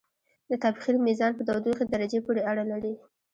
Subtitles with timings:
[0.49, 2.93] د تبخیر میزان په تودوخې درجې پورې اړه لري.